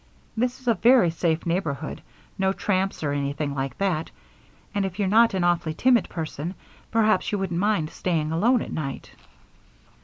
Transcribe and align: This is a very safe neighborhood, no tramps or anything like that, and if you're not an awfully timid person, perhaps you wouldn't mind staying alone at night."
This 0.35 0.59
is 0.59 0.67
a 0.67 0.73
very 0.73 1.11
safe 1.11 1.45
neighborhood, 1.45 2.01
no 2.39 2.53
tramps 2.53 3.03
or 3.03 3.11
anything 3.11 3.53
like 3.53 3.77
that, 3.77 4.09
and 4.73 4.83
if 4.83 4.97
you're 4.97 5.07
not 5.07 5.35
an 5.35 5.43
awfully 5.43 5.75
timid 5.75 6.09
person, 6.09 6.55
perhaps 6.89 7.31
you 7.31 7.37
wouldn't 7.37 7.59
mind 7.59 7.91
staying 7.91 8.31
alone 8.31 8.63
at 8.63 8.73
night." 8.73 9.11